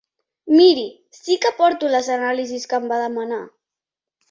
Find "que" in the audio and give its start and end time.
1.43-1.51, 2.73-2.81